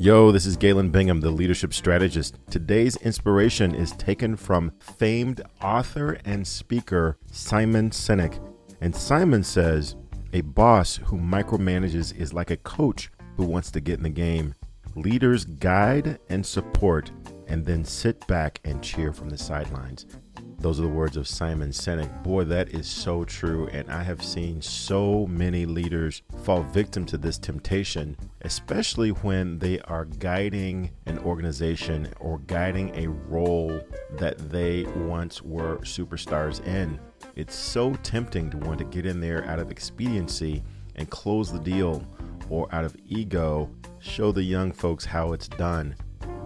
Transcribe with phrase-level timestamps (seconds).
[0.00, 2.38] Yo, this is Galen Bingham, the leadership strategist.
[2.48, 8.42] Today's inspiration is taken from famed author and speaker Simon Sinek.
[8.80, 9.96] And Simon says,
[10.32, 14.54] A boss who micromanages is like a coach who wants to get in the game.
[14.94, 17.10] Leaders guide and support,
[17.46, 20.06] and then sit back and cheer from the sidelines.
[20.60, 22.22] Those are the words of Simon Sinek.
[22.22, 23.66] Boy, that is so true.
[23.68, 29.80] And I have seen so many leaders fall victim to this temptation, especially when they
[29.80, 33.80] are guiding an organization or guiding a role
[34.18, 37.00] that they once were superstars in.
[37.36, 40.62] It's so tempting to want to get in there out of expediency
[40.96, 42.06] and close the deal,
[42.50, 43.70] or out of ego,
[44.00, 45.94] show the young folks how it's done.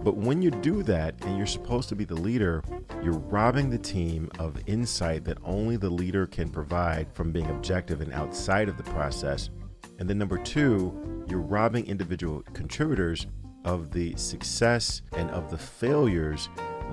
[0.05, 2.63] But when you do that and you're supposed to be the leader,
[3.01, 8.01] you're robbing the team of insight that only the leader can provide from being objective
[8.01, 9.49] and outside of the process.
[9.97, 13.25] And then, number two, you're robbing individual contributors
[13.63, 16.49] of the success and of the failures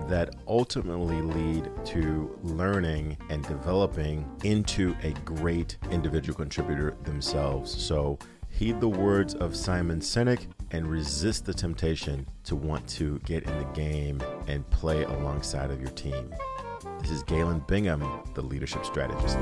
[0.09, 7.71] that ultimately lead to learning and developing into a great individual contributor themselves.
[7.71, 8.19] So,
[8.63, 13.59] heed the words of Simon Sinek and resist the temptation to want to get in
[13.59, 16.32] the game and play alongside of your team.
[17.01, 18.04] This is Galen Bingham,
[18.35, 19.37] the leadership strategist.